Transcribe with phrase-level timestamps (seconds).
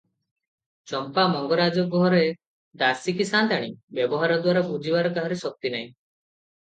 [0.91, 2.21] ଚମ୍ପା ମଙ୍ଗରାଜ ଘରେ
[2.83, 5.89] ଦାସୀ କି ସାଆନ୍ତାଣୀ, ବ୍ୟବହାରଦ୍ୱାରା ବୁଝିବାର କାହାରି ଶକ୍ତି ନାହିଁ।